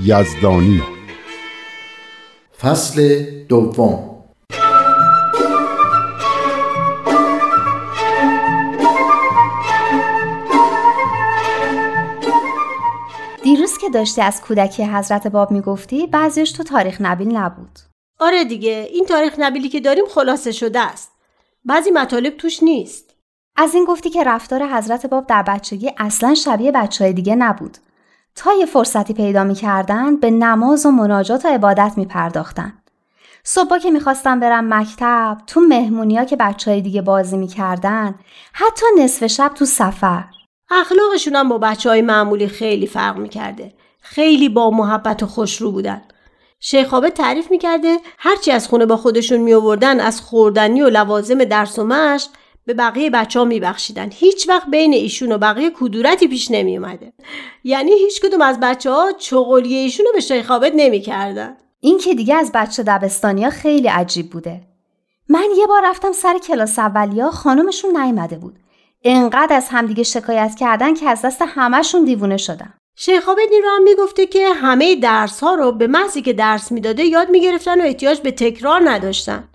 یزدانی. 0.00 0.82
فصل 2.60 3.24
دوم. 3.48 4.24
دیروز 13.42 13.78
که 13.78 13.90
داشتی 13.90 14.20
از 14.20 14.42
کودکی 14.42 14.84
حضرت 14.84 15.26
باب 15.26 15.50
می‌گفتی 15.50 16.06
بعضیش 16.06 16.52
تو 16.52 16.62
تاریخ 16.62 17.00
نبیل 17.00 17.36
نبود. 17.36 17.78
آره 18.20 18.44
دیگه 18.44 18.88
این 18.92 19.06
تاریخ 19.06 19.34
نبیلی 19.38 19.68
که 19.68 19.80
داریم 19.80 20.04
خلاصه 20.14 20.52
شده 20.52 20.80
است. 20.80 21.12
بعضی 21.64 21.90
مطالب 21.90 22.36
توش 22.36 22.62
نیست. 22.62 23.14
از 23.56 23.74
این 23.74 23.84
گفتی 23.84 24.10
که 24.10 24.24
رفتار 24.24 24.66
حضرت 24.66 25.06
باب 25.06 25.26
در 25.26 25.42
بچگی 25.42 25.90
اصلا 25.98 26.34
شبیه 26.34 26.72
بچه 26.72 27.04
های 27.04 27.12
دیگه 27.12 27.34
نبود. 27.34 27.78
تا 28.36 28.52
یه 28.52 28.66
فرصتی 28.66 29.14
پیدا 29.14 29.44
می‌کردن 29.44 30.16
به 30.16 30.30
نماز 30.30 30.86
و 30.86 30.90
مناجات 30.90 31.44
و 31.44 31.48
عبادت 31.48 31.92
میپرداختن. 31.96 32.72
صبح 33.44 33.78
که 33.78 33.90
می‌خواستم 33.90 34.40
برم 34.40 34.74
مکتب 34.74 35.38
تو 35.46 35.60
مهمونیا 35.60 36.24
که 36.24 36.36
بچه 36.36 36.70
های 36.70 36.80
دیگه 36.80 37.02
بازی 37.02 37.36
می‌کردن 37.36 38.14
حتی 38.52 38.86
نصف 38.98 39.26
شب 39.26 39.52
تو 39.54 39.64
سفر. 39.64 40.24
اخلاقشون 40.70 41.36
هم 41.36 41.48
با 41.48 41.58
بچه 41.58 41.88
های 41.88 42.02
معمولی 42.02 42.48
خیلی 42.48 42.86
فرق 42.86 43.16
می‌کرده. 43.16 43.72
خیلی 44.00 44.48
با 44.48 44.70
محبت 44.70 45.22
و 45.22 45.26
خوشرو 45.26 45.72
بودن. 45.72 46.02
شیخابه 46.60 47.10
تعریف 47.10 47.50
می‌کرده 47.50 47.96
هرچی 48.18 48.50
از 48.50 48.68
خونه 48.68 48.86
با 48.86 48.96
خودشون 48.96 49.40
میآوردن 49.40 50.00
از 50.00 50.20
خوردنی 50.20 50.82
و 50.82 50.88
لوازم 50.88 51.44
درس 51.44 51.78
و 51.78 51.84
مشق 51.84 52.30
به 52.66 52.74
بقیه 52.74 53.10
بچه 53.10 53.38
ها 53.38 53.44
میبخشیدن. 53.44 54.10
هیچ 54.12 54.48
وقت 54.48 54.66
بین 54.70 54.92
ایشون 54.92 55.32
و 55.32 55.38
بقیه 55.38 55.70
کدورتی 55.70 56.28
پیش 56.28 56.50
نمی 56.50 56.76
اومده 56.76 57.12
یعنی 57.64 57.92
هیچ 57.92 58.20
کدوم 58.20 58.40
از 58.40 58.60
بچه 58.60 58.90
ها 58.90 59.12
چغلیه 59.12 59.78
ایشون 59.78 60.06
رو 60.06 60.12
به 60.12 60.20
شیخابت 60.20 60.72
نمی‌کردن. 60.76 61.56
این 61.80 61.98
که 61.98 62.14
دیگه 62.14 62.34
از 62.34 62.50
بچه 62.54 62.82
دبستانیا 62.82 63.50
خیلی 63.50 63.88
عجیب 63.88 64.30
بوده. 64.30 64.60
من 65.28 65.46
یه 65.58 65.66
بار 65.66 65.82
رفتم 65.84 66.12
سر 66.12 66.38
کلاس 66.38 66.78
اولیا 66.78 67.30
خانمشون 67.30 67.96
نیومده 67.96 68.38
بود. 68.38 68.58
انقدر 69.04 69.56
از 69.56 69.68
همدیگه 69.68 70.02
شکایت 70.02 70.54
کردن 70.60 70.94
که 70.94 71.08
از 71.08 71.22
دست 71.22 71.42
همهشون 71.42 72.04
دیوونه 72.04 72.36
شدم. 72.36 72.74
شیخ 72.96 73.28
عابدین 73.28 73.62
رو 73.62 73.70
هم 73.70 73.82
می‌گفته 73.82 74.26
که 74.26 74.52
همه 74.52 74.96
درس 74.96 75.40
ها 75.40 75.54
رو 75.54 75.72
به 75.72 75.86
محضی 75.86 76.22
که 76.22 76.32
درس 76.32 76.72
می‌داده 76.72 77.04
یاد 77.04 77.30
می‌گرفتن 77.30 77.80
و 77.80 77.84
احتیاج 77.84 78.20
به 78.20 78.30
تکرار 78.30 78.90
نداشتن. 78.90 79.48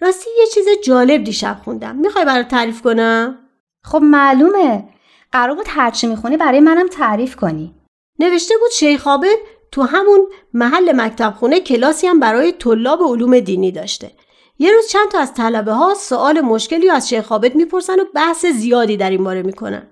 راستی 0.00 0.30
یه 0.38 0.46
چیز 0.46 0.66
جالب 0.84 1.24
دیشب 1.24 1.60
خوندم. 1.64 1.96
می‌خوای 1.96 2.24
برای 2.24 2.44
تعریف 2.44 2.82
کنم؟ 2.82 3.38
خب 3.84 4.00
معلومه. 4.02 4.88
قرار 5.32 5.56
بود 5.56 5.66
هرچی 5.68 6.06
می‌خونی 6.06 6.36
برای 6.36 6.60
منم 6.60 6.88
تعریف 6.88 7.36
کنی. 7.36 7.74
نوشته 8.18 8.54
بود 8.60 8.70
شیخ 8.70 9.06
عابد 9.06 9.36
تو 9.72 9.82
همون 9.82 10.26
محل 10.54 10.92
مکتب 10.96 11.34
خونه 11.38 11.60
کلاسی 11.60 12.06
هم 12.06 12.20
برای 12.20 12.52
طلاب 12.52 13.02
علوم 13.02 13.40
دینی 13.40 13.72
داشته. 13.72 14.10
یه 14.58 14.72
روز 14.72 14.88
چند 14.88 15.08
تا 15.08 15.18
از 15.18 15.34
طلبه 15.34 15.72
ها 15.72 15.94
سوال 15.94 16.40
مشکلی 16.40 16.90
از 16.90 17.08
شیخ 17.08 17.32
عابد 17.32 17.54
می‌پرسن 17.54 18.00
و 18.00 18.04
بحث 18.14 18.46
زیادی 18.46 18.96
در 18.96 19.10
این 19.10 19.24
باره 19.24 19.42
می‌کنن. 19.42 19.86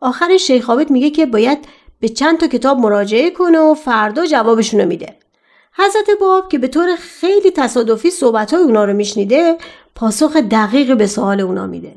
آخر 0.00 0.36
شیخ 0.36 0.70
عابد 0.70 0.90
میگه 0.90 1.10
که 1.10 1.26
باید 1.26 1.58
به 2.00 2.08
چند 2.08 2.38
تا 2.38 2.46
کتاب 2.46 2.78
مراجعه 2.78 3.30
کنه 3.30 3.58
و 3.58 3.74
فردا 3.74 4.26
جوابشونو 4.26 4.86
میده. 4.86 5.16
حضرت 5.78 6.18
باب 6.20 6.48
که 6.48 6.58
به 6.58 6.68
طور 6.68 6.96
خیلی 6.96 7.50
تصادفی 7.50 8.10
صحبتهای 8.10 8.62
اونا 8.62 8.84
رو 8.84 8.92
میشنیده 8.92 9.58
پاسخ 9.94 10.36
دقیق 10.36 10.96
به 10.96 11.06
سوال 11.06 11.40
اونا 11.40 11.66
میده. 11.66 11.96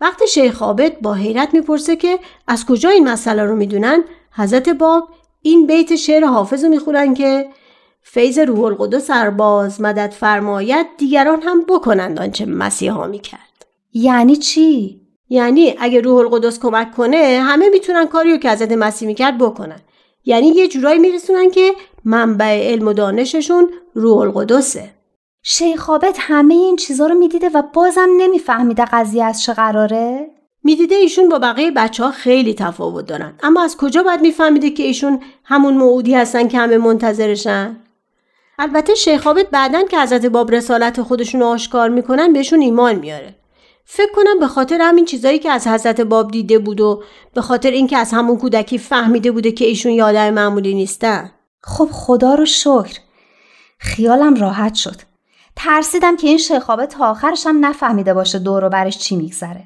وقتی 0.00 0.26
شیخ 0.26 0.62
عابد 0.62 1.00
با 1.00 1.14
حیرت 1.14 1.54
می‌پرسه 1.54 1.96
که 1.96 2.18
از 2.48 2.66
کجا 2.66 2.88
این 2.88 3.08
مسئله 3.08 3.44
رو 3.44 3.56
می‌دونن؟ 3.56 4.04
حضرت 4.36 4.68
باب 4.68 5.08
این 5.42 5.66
بیت 5.66 5.96
شعر 5.96 6.24
حافظ 6.24 6.64
رو 6.64 6.70
می‌خورن 6.70 7.14
که 7.14 7.48
فیض 8.02 8.38
روح 8.38 8.64
القدس 8.64 9.06
سرباز 9.06 9.80
مدد 9.80 10.10
فرماید 10.10 10.86
دیگران 10.98 11.42
هم 11.42 11.62
بکنند 11.68 12.20
آنچه 12.20 12.46
مسیحا 12.46 13.06
می‌کرد. 13.06 13.66
یعنی 13.92 14.36
چی؟ 14.36 15.00
یعنی 15.28 15.74
اگه 15.78 16.00
روح 16.00 16.18
القدس 16.18 16.58
کمک 16.60 16.92
کنه 16.92 17.40
همه 17.46 17.68
می‌تونن 17.68 18.06
کاریو 18.06 18.36
که 18.36 18.50
حضرت 18.50 18.72
مسیح 18.72 19.08
می‌کرد 19.08 19.38
بکنن. 19.38 19.80
یعنی 20.24 20.48
یه 20.48 20.68
جورایی 20.68 20.98
میرسونن 20.98 21.50
که 21.50 21.72
منبع 22.04 22.72
علم 22.72 22.88
و 22.88 22.92
دانششون 22.92 23.70
روح 23.94 24.18
القدسه. 24.18 24.90
شیخ 25.42 25.90
عابد 25.90 26.16
همه 26.18 26.54
این 26.54 26.76
چیزا 26.76 27.06
رو 27.06 27.14
می‌دیده 27.14 27.48
و 27.48 27.62
بازم 27.72 28.08
نمیفهمیده 28.18 28.84
قضیه 28.84 29.24
از 29.24 29.42
چه 29.42 29.52
قراره؟ 29.52 30.30
می‌دیده 30.64 30.94
ایشون 30.94 31.28
با 31.28 31.38
بقیه 31.38 31.70
بچه 31.70 32.04
ها 32.04 32.10
خیلی 32.10 32.54
تفاوت 32.54 33.06
دارن. 33.06 33.34
اما 33.42 33.62
از 33.62 33.76
کجا 33.76 34.02
باید 34.02 34.20
میفهمیده 34.20 34.70
که 34.70 34.82
ایشون 34.82 35.20
همون 35.44 35.74
موعودی 35.74 36.14
هستن 36.14 36.48
که 36.48 36.58
همه 36.58 36.78
منتظرشن؟ 36.78 37.76
البته 38.58 38.94
شیخ 38.94 39.26
عابد 39.26 39.50
بعدن 39.50 39.86
که 39.86 40.00
حضرت 40.00 40.26
باب 40.26 40.50
رسالت 40.50 41.02
خودشون 41.02 41.40
رو 41.40 41.46
آشکار 41.46 41.88
می‌کنن 41.88 42.32
بهشون 42.32 42.60
ایمان 42.60 42.94
میاره. 42.94 43.34
فکر 43.84 44.12
کنم 44.14 44.38
به 44.40 44.46
خاطر 44.46 44.78
همین 44.80 45.04
چیزایی 45.04 45.38
که 45.38 45.50
از 45.50 45.66
حضرت 45.66 46.00
باب 46.00 46.30
دیده 46.30 46.58
بود 46.58 46.80
و 46.80 47.02
به 47.34 47.40
خاطر 47.40 47.70
اینکه 47.70 47.96
از 47.96 48.12
همون 48.12 48.38
کودکی 48.38 48.78
فهمیده 48.78 49.32
بوده 49.32 49.52
که 49.52 49.64
ایشون 49.64 49.92
یادم 49.92 50.30
معمولی 50.30 50.74
نیستن. 50.74 51.30
خب 51.62 51.88
خدا 51.92 52.34
رو 52.34 52.46
شکر. 52.46 52.98
خیالم 53.78 54.34
راحت 54.34 54.74
شد. 54.74 54.96
ترسیدم 55.56 56.16
که 56.16 56.26
این 56.26 56.38
شیخابه 56.38 56.86
تا 56.86 57.10
آخرش 57.10 57.46
هم 57.46 57.66
نفهمیده 57.66 58.14
باشه 58.14 58.38
دور 58.38 58.64
و 58.64 58.68
برش 58.68 58.98
چی 58.98 59.16
میگذره. 59.16 59.64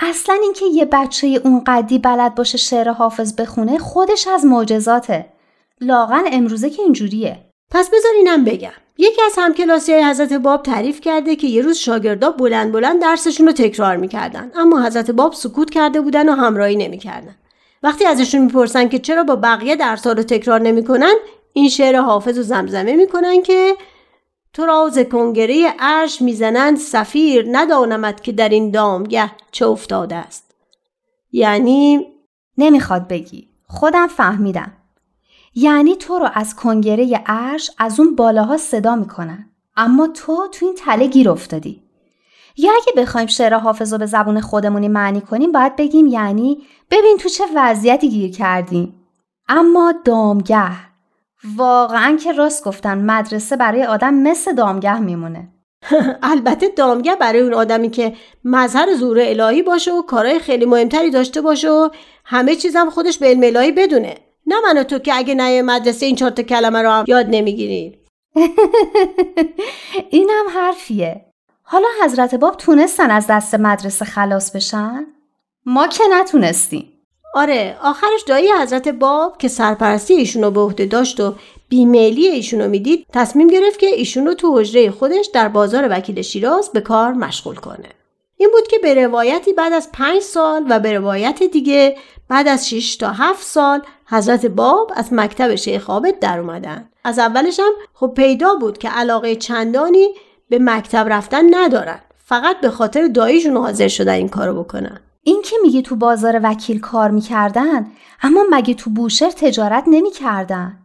اصلا 0.00 0.38
اینکه 0.42 0.64
یه 0.64 0.84
بچه 0.84 1.26
اون 1.26 1.64
قدی 1.66 1.98
بلد 1.98 2.34
باشه 2.34 2.58
شعر 2.58 2.88
حافظ 2.88 3.40
بخونه 3.40 3.78
خودش 3.78 4.28
از 4.28 4.44
معجزاته. 4.44 5.32
لاغن 5.80 6.22
امروزه 6.32 6.70
که 6.70 6.82
اینجوریه. 6.82 7.47
پس 7.70 7.90
بذار 7.90 8.12
اینم 8.16 8.44
بگم. 8.44 8.70
یکی 8.98 9.22
از 9.22 9.32
همکلاسی 9.36 9.92
های 9.92 10.04
حضرت 10.04 10.32
باب 10.32 10.62
تعریف 10.62 11.00
کرده 11.00 11.36
که 11.36 11.46
یه 11.46 11.62
روز 11.62 11.76
شاگردا 11.76 12.30
بلند 12.30 12.72
بلند 12.72 13.00
درسشون 13.00 13.46
رو 13.46 13.52
تکرار 13.52 13.96
می‌کردن. 13.96 14.50
اما 14.54 14.82
حضرت 14.82 15.10
باب 15.10 15.32
سکوت 15.32 15.70
کرده 15.70 16.00
بودن 16.00 16.28
و 16.28 16.32
همراهی 16.32 16.76
نمی‌کردن. 16.76 17.34
وقتی 17.82 18.04
ازشون 18.04 18.40
می‌پرسن 18.40 18.88
که 18.88 18.98
چرا 18.98 19.24
با 19.24 19.36
بقیه 19.36 19.76
درسها 19.76 20.12
رو 20.12 20.22
تکرار 20.22 20.60
نمی‌کنن 20.60 21.14
این 21.52 21.68
شعر 21.68 21.96
حافظ 21.96 22.38
و 22.38 22.42
زمزمه 22.42 22.96
می‌کنن 22.96 23.42
که 23.42 23.74
تو 24.52 24.66
راز 24.66 24.98
کنگره 24.98 25.74
عرش 25.78 26.22
می‌زنند 26.22 26.76
سفیر 26.76 27.46
ندانمد 27.50 28.20
که 28.20 28.32
در 28.32 28.48
این 28.48 28.70
دامگه 28.70 29.30
چه 29.52 29.66
افتاده 29.66 30.16
است 30.16 30.54
یعنی 31.32 32.06
نمی‌خواد 32.58 33.08
بگی. 33.08 33.48
خودم 33.66 34.06
فهمیدم. 34.06 34.72
یعنی 35.54 35.96
تو 35.96 36.18
رو 36.18 36.28
از 36.34 36.56
کنگره 36.56 37.22
عرش 37.26 37.70
از 37.78 38.00
اون 38.00 38.14
بالاها 38.16 38.56
صدا 38.56 38.96
می‌کنن. 38.96 39.50
اما 39.76 40.06
تو 40.06 40.48
تو 40.52 40.66
این 40.66 40.74
تله 40.74 41.06
گیر 41.06 41.30
افتادی. 41.30 41.82
یا 42.56 42.70
اگه 42.70 43.02
بخوایم 43.02 43.26
شعر 43.26 43.54
حافظ 43.54 43.92
رو 43.92 43.98
به 43.98 44.06
زبون 44.06 44.40
خودمونی 44.40 44.88
معنی 44.88 45.20
کنیم 45.20 45.52
باید 45.52 45.76
بگیم 45.76 46.06
یعنی 46.06 46.58
ببین 46.90 47.16
تو 47.20 47.28
چه 47.28 47.44
وضعیتی 47.54 48.08
گیر 48.08 48.30
کردیم 48.30 48.94
اما 49.48 49.94
دامگه. 50.04 50.70
واقعا 51.56 52.16
که 52.16 52.32
راست 52.32 52.64
گفتن 52.64 52.98
مدرسه 52.98 53.56
برای 53.56 53.84
آدم 53.84 54.14
مثل 54.14 54.54
دامگه 54.54 54.98
میمونه. 54.98 55.48
البته 56.22 56.68
دامگر 56.68 57.14
برای 57.14 57.40
اون 57.40 57.54
آدمی 57.54 57.90
که 57.90 58.16
مظهر 58.44 58.94
زور 58.94 59.18
الهی 59.20 59.62
باشه 59.62 59.92
و 59.92 60.02
کارهای 60.02 60.38
خیلی 60.38 60.64
مهمتری 60.64 61.10
داشته 61.10 61.40
باشه 61.40 61.70
و 61.70 61.88
همه 62.24 62.56
چیزم 62.56 62.90
خودش 62.90 63.18
به 63.18 63.26
علم 63.26 63.40
الهی 63.42 63.72
بدونه. 63.72 64.16
نه 64.48 64.60
من 64.60 64.78
و 64.78 64.82
تو 64.84 64.98
که 64.98 65.14
اگه 65.14 65.34
نیای 65.34 65.62
مدرسه 65.62 66.06
این 66.06 66.16
چهار 66.16 66.30
کلمه 66.32 66.82
رو 66.82 66.90
هم 66.90 67.04
یاد 67.08 67.26
نمی‌گیریم 67.30 67.98
اینم 70.10 70.44
حرفیه. 70.54 71.24
حالا 71.62 71.86
حضرت 72.04 72.34
باب 72.34 72.56
تونستن 72.56 73.10
از 73.10 73.26
دست 73.30 73.54
مدرسه 73.54 74.04
خلاص 74.04 74.56
بشن؟ 74.56 75.06
ما 75.66 75.86
که 75.86 76.04
نتونستیم. 76.10 76.92
آره 77.34 77.76
آخرش 77.82 78.22
دایی 78.26 78.52
حضرت 78.52 78.88
باب 78.88 79.38
که 79.38 79.48
سرپرستی 79.48 80.14
ایشون 80.14 80.42
رو 80.42 80.50
به 80.50 80.60
عهده 80.60 80.86
داشت 80.86 81.20
و 81.20 81.34
بیمیلی 81.68 82.26
ایشون 82.26 82.60
رو 82.60 82.68
می‌دید 82.68 83.06
تصمیم 83.12 83.48
گرفت 83.48 83.78
که 83.78 83.86
ایشون 83.86 84.26
رو 84.26 84.34
تو 84.34 84.58
حجره 84.58 84.90
خودش 84.90 85.26
در 85.26 85.48
بازار 85.48 85.88
وکیل 85.90 86.22
شیراز 86.22 86.70
به 86.72 86.80
کار 86.80 87.12
مشغول 87.12 87.56
کنه. 87.56 87.97
این 88.40 88.50
بود 88.52 88.68
که 88.68 88.78
به 88.78 88.94
روایتی 88.94 89.52
بعد 89.52 89.72
از 89.72 89.92
پنج 89.92 90.22
سال 90.22 90.66
و 90.70 90.80
به 90.80 90.92
روایت 90.92 91.42
دیگه 91.42 91.96
بعد 92.28 92.48
از 92.48 92.68
6 92.68 92.96
تا 92.96 93.10
هفت 93.10 93.46
سال 93.46 93.82
حضرت 94.06 94.46
باب 94.46 94.92
از 94.96 95.12
مکتب 95.12 95.54
شیخ 95.54 95.90
عابد 95.90 96.18
در 96.18 96.38
اومدن. 96.38 96.88
از 97.04 97.18
اولش 97.18 97.60
هم 97.60 97.72
خب 97.94 98.12
پیدا 98.16 98.54
بود 98.54 98.78
که 98.78 98.88
علاقه 98.88 99.36
چندانی 99.36 100.08
به 100.48 100.58
مکتب 100.58 101.06
رفتن 101.10 101.54
ندارن. 101.54 101.98
فقط 102.24 102.60
به 102.60 102.70
خاطر 102.70 103.06
داییشون 103.06 103.56
حاضر 103.56 103.88
شدن 103.88 104.12
این 104.12 104.28
کارو 104.28 104.62
بکنن. 104.62 105.00
این 105.22 105.42
که 105.42 105.56
میگه 105.62 105.82
تو 105.82 105.96
بازار 105.96 106.40
وکیل 106.42 106.80
کار 106.80 107.10
می‌کردن 107.10 107.86
اما 108.22 108.44
مگه 108.50 108.74
تو 108.74 108.90
بوشهر 108.90 109.30
تجارت 109.30 109.84
نمی‌کردن؟ 109.86 110.78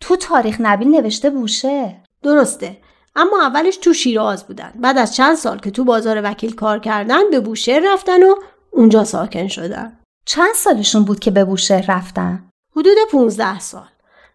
تو 0.00 0.16
تاریخ 0.16 0.56
نبیل 0.60 0.88
نوشته 0.88 1.30
بوشه. 1.30 1.96
درسته. 2.22 2.76
اما 3.16 3.42
اولش 3.42 3.76
تو 3.76 3.92
شیراز 3.92 4.44
بودن. 4.44 4.72
بعد 4.80 4.98
از 4.98 5.16
چند 5.16 5.34
سال 5.36 5.58
که 5.58 5.70
تو 5.70 5.84
بازار 5.84 6.20
وکیل 6.24 6.54
کار 6.54 6.78
کردن 6.78 7.30
به 7.30 7.40
بوشهر 7.40 7.92
رفتن 7.92 8.22
و 8.22 8.34
اونجا 8.70 9.04
ساکن 9.04 9.48
شدن. 9.48 9.98
چند 10.26 10.54
سالشون 10.54 11.04
بود 11.04 11.20
که 11.20 11.30
به 11.30 11.44
بوشهر 11.44 11.84
رفتن؟ 11.88 12.48
حدود 12.76 12.96
15 13.12 13.60
سال. 13.60 13.88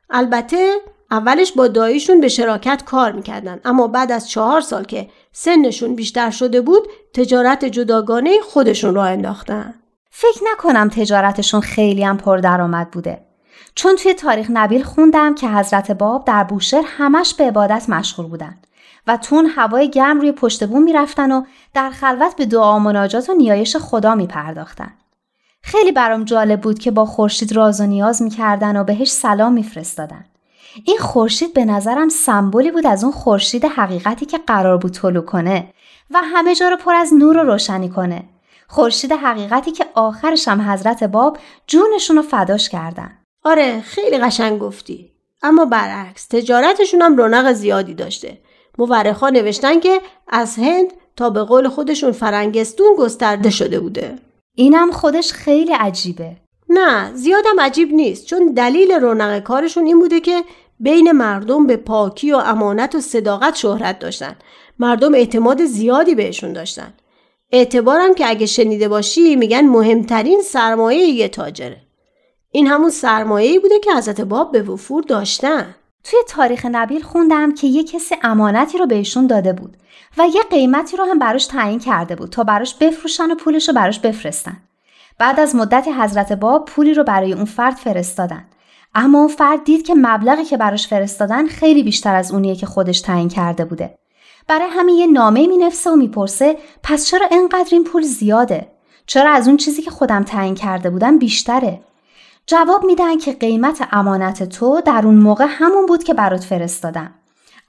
البته 0.10 0.76
اولش 1.12 1.52
با 1.52 1.68
داییشون 1.68 2.22
به 2.22 2.28
شراکت 2.28 2.84
کار 2.86 3.12
می‌کردن. 3.12 3.60
اما 3.66 3.88
بعد 3.88 4.12
از 4.12 4.30
چهار 4.30 4.62
سال 4.62 4.84
که 4.84 5.10
سنشون 5.32 5.96
بیشتر 5.96 6.32
شده 6.32 6.62
بود 6.62 6.88
تجارت 7.14 7.66
جداگانه 7.66 8.40
خودشون 8.42 8.96
را 8.96 9.06
انداختن. 9.06 9.74
فکر 10.12 10.42
نکنم 10.54 10.90
تجارتشون 10.90 11.62
خیلی 11.62 12.04
هم 12.04 12.18
پردرآمد 12.18 12.92
بوده. 12.92 13.26
چون 13.76 13.96
توی 13.96 14.14
تاریخ 14.14 14.48
نبیل 14.50 14.84
خوندم 14.84 15.36
که 15.36 15.48
حضرت 15.48 15.92
باب 15.92 16.26
در 16.26 16.44
بوشهر 16.44 16.84
همش 16.88 17.34
به 17.34 17.44
عبادت 17.44 17.90
مشغول 17.90 18.26
بودن 18.26 18.58
و 19.10 19.18
تون 19.18 19.46
هوای 19.46 19.90
گرم 19.90 20.20
روی 20.20 20.32
پشت 20.32 20.64
بوم 20.68 20.84
می‌رفتن 20.84 21.32
و 21.32 21.44
در 21.74 21.90
خلوت 21.90 22.36
به 22.36 22.46
دعا 22.46 22.76
و 22.76 22.80
مناجات 22.80 23.30
و 23.30 23.34
نیایش 23.34 23.78
خدا 23.78 24.16
می 24.16 24.28
پرداختن. 24.28 24.94
خیلی 25.62 25.92
برام 25.92 26.24
جالب 26.24 26.62
بود 26.62 26.80
که 26.80 26.92
با 26.92 27.06
خورشید 27.06 27.56
راز 27.56 27.82
و 27.82 27.86
نیاز 27.86 28.22
می‌کردن 28.22 28.78
و 28.78 28.84
بهش 28.84 29.12
سلام 29.12 29.54
میفرستادن. 29.54 30.26
این 30.86 30.98
خورشید 30.98 31.54
به 31.54 31.66
نظرم 31.66 32.10
سمبولی 32.10 32.72
بود 32.72 32.88
از 32.88 33.04
اون 33.04 33.14
خورشید 33.14 33.66
حقیقتی 33.66 34.26
که 34.26 34.38
قرار 34.38 34.78
بود 34.78 34.92
طلوع 34.92 35.24
کنه 35.24 35.74
و 36.12 36.22
همه 36.24 36.56
جا 36.56 36.70
رو 36.70 36.78
پر 36.78 36.96
از 36.96 37.14
نور 37.14 37.38
و 37.38 37.44
روشنی 37.44 37.90
کنه. 37.90 38.24
خورشید 38.68 39.12
حقیقتی 39.12 39.72
که 39.72 39.86
آخرش 39.94 40.48
هم 40.48 40.72
حضرت 40.72 41.04
باب 41.04 41.38
جونشون 41.68 42.16
رو 42.16 42.22
فداش 42.22 42.70
کردن. 42.70 43.12
آره 43.44 43.82
خیلی 43.82 44.18
قشنگ 44.18 44.60
گفتی. 44.60 45.12
اما 45.44 45.66
برعکس 45.66 46.28
تجارتشون 46.28 47.02
هم 47.02 47.18
رونق 47.18 47.52
زیادی 47.52 47.94
داشته. 47.94 48.38
مورخا 48.80 49.30
نوشتن 49.30 49.80
که 49.80 50.02
از 50.28 50.56
هند 50.56 50.94
تا 51.16 51.30
به 51.30 51.44
قول 51.44 51.68
خودشون 51.68 52.12
فرنگستون 52.12 52.96
گسترده 52.98 53.50
شده 53.50 53.80
بوده. 53.80 54.16
اینم 54.56 54.92
خودش 54.92 55.34
خیلی 55.34 55.74
عجیبه. 55.74 56.36
نه 56.70 57.14
زیادم 57.14 57.60
عجیب 57.60 57.94
نیست 57.94 58.26
چون 58.26 58.54
دلیل 58.54 58.92
رونق 58.92 59.40
کارشون 59.40 59.86
این 59.86 60.00
بوده 60.00 60.20
که 60.20 60.44
بین 60.80 61.12
مردم 61.12 61.68
به 61.68 61.78
پاکی 61.78 62.32
و 62.32 62.36
امانت 62.36 62.96
و 62.96 63.02
صداقت 63.02 63.56
شهرت 63.56 64.00
داشتن. 64.00 64.36
مردم 64.80 65.14
اعتماد 65.14 65.66
زیادی 65.66 66.16
بهشون 66.16 66.54
داشتن. 66.54 66.94
اعتبارم 67.52 68.14
که 68.14 68.30
اگه 68.30 68.46
شنیده 68.46 68.88
باشی 68.88 69.36
میگن 69.36 69.62
مهمترین 69.62 70.42
سرمایه 70.42 71.06
یه 71.06 71.28
تاجره. 71.28 71.82
این 72.52 72.68
همون 72.68 72.90
سرمایه‌ای 72.90 73.60
بوده 73.60 73.80
که 73.80 73.94
حضرت 73.96 74.22
باب 74.22 74.52
به 74.52 74.62
وفور 74.62 75.04
داشتن. 75.04 75.76
توی 76.04 76.20
تاریخ 76.28 76.66
نبیل 76.72 77.02
خوندم 77.02 77.54
که 77.54 77.68
یه 77.68 77.84
کسی 77.84 78.16
امانتی 78.24 78.78
رو 78.78 78.86
بهشون 78.86 79.28
داده 79.28 79.54
بود 79.54 79.78
و 80.18 80.28
یه 80.36 80.42
قیمتی 80.50 80.98
رو 80.98 81.06
هم 81.06 81.20
براش 81.20 81.46
تعیین 81.46 81.80
کرده 81.80 82.16
بود 82.16 82.30
تا 82.30 82.44
براش 82.44 82.76
بفروشن 82.76 83.32
و 83.32 83.36
پولش 83.36 83.68
رو 83.68 83.74
براش 83.74 84.00
بفرستن. 84.00 84.58
بعد 85.18 85.40
از 85.40 85.56
مدت 85.56 85.88
حضرت 86.00 86.34
باب 86.34 86.66
پولی 86.66 86.94
رو 86.94 87.04
برای 87.04 87.34
اون 87.34 87.46
فرد 87.46 87.76
فرستادن. 87.76 88.46
اما 88.96 89.20
اون 89.20 89.28
فرد 89.28 89.64
دید 89.64 89.86
که 89.86 89.96
مبلغی 89.96 90.44
که 90.44 90.58
براش 90.58 90.88
فرستادن 90.88 91.48
خیلی 91.48 91.84
بیشتر 91.84 92.16
از 92.16 92.32
اونیه 92.32 92.56
که 92.56 92.66
خودش 92.66 93.02
تعیین 93.02 93.30
کرده 93.30 93.66
بوده. 93.66 93.98
برای 94.48 94.68
همین 94.72 94.96
یه 94.96 95.08
نامه 95.08 95.48
می 95.48 95.58
نفسه 95.58 95.92
و 95.92 95.96
می‌پرسه 95.96 96.58
پس 96.84 97.06
چرا 97.06 97.28
انقدر 97.32 97.70
این 97.72 97.84
پول 97.84 98.02
زیاده؟ 98.02 98.72
چرا 99.06 99.32
از 99.32 99.48
اون 99.48 99.58
چیزی 99.58 99.82
که 99.82 99.92
خودم 99.92 100.24
تعیین 100.24 100.56
کرده 100.56 100.90
بودم 100.90 101.20
بیشتره؟ 101.20 101.82
جواب 102.50 102.86
میدن 102.86 103.18
که 103.18 103.34
قیمت 103.34 103.88
امانت 103.92 104.44
تو 104.44 104.82
در 104.86 105.02
اون 105.06 105.16
موقع 105.16 105.46
همون 105.50 105.86
بود 105.86 106.04
که 106.04 106.14
برات 106.14 106.44
فرستادم. 106.44 107.14